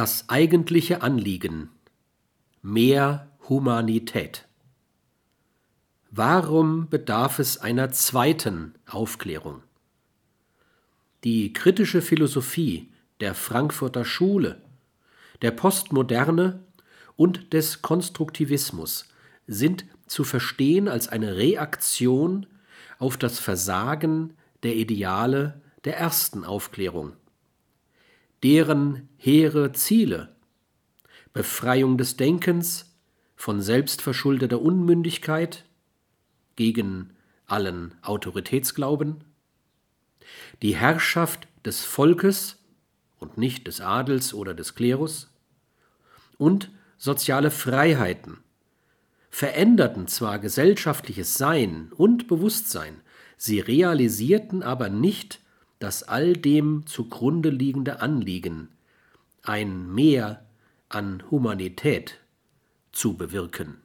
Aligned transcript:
Das 0.00 0.30
eigentliche 0.30 1.02
Anliegen 1.02 1.68
mehr 2.62 3.28
Humanität. 3.50 4.48
Warum 6.10 6.88
bedarf 6.88 7.38
es 7.38 7.58
einer 7.58 7.90
zweiten 7.90 8.76
Aufklärung? 8.88 9.62
Die 11.22 11.52
kritische 11.52 12.00
Philosophie 12.00 12.90
der 13.20 13.34
Frankfurter 13.34 14.06
Schule, 14.06 14.62
der 15.42 15.50
Postmoderne 15.50 16.60
und 17.16 17.52
des 17.52 17.82
Konstruktivismus 17.82 19.06
sind 19.46 19.84
zu 20.06 20.24
verstehen 20.24 20.88
als 20.88 21.08
eine 21.08 21.36
Reaktion 21.36 22.46
auf 22.98 23.18
das 23.18 23.38
Versagen 23.38 24.32
der 24.62 24.76
Ideale 24.76 25.60
der 25.84 25.98
ersten 25.98 26.46
Aufklärung. 26.46 27.12
Deren 28.42 29.08
hehre 29.18 29.72
Ziele. 29.72 30.34
Befreiung 31.32 31.98
des 31.98 32.16
Denkens 32.16 32.96
von 33.36 33.60
selbstverschuldeter 33.60 34.60
Unmündigkeit 34.60 35.64
gegen 36.56 37.10
allen 37.46 37.94
Autoritätsglauben, 38.02 39.24
die 40.62 40.76
Herrschaft 40.76 41.48
des 41.64 41.84
Volkes 41.84 42.58
und 43.18 43.36
nicht 43.38 43.66
des 43.66 43.80
Adels 43.80 44.34
oder 44.34 44.54
des 44.54 44.74
Klerus. 44.74 45.30
Und 46.38 46.70
soziale 46.96 47.50
Freiheiten 47.50 48.38
veränderten 49.30 50.08
zwar 50.08 50.38
gesellschaftliches 50.38 51.34
Sein 51.34 51.92
und 51.96 52.26
Bewusstsein, 52.26 53.00
sie 53.36 53.60
realisierten 53.60 54.62
aber 54.62 54.88
nicht 54.88 55.40
das 55.80 56.04
all 56.04 56.34
dem 56.34 56.86
zugrunde 56.86 57.50
liegende 57.50 58.00
Anliegen, 58.00 58.68
ein 59.42 59.92
Mehr 59.92 60.46
an 60.88 61.22
Humanität 61.30 62.20
zu 62.92 63.16
bewirken. 63.16 63.78